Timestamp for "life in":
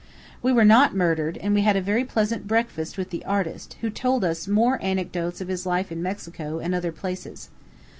5.63-6.01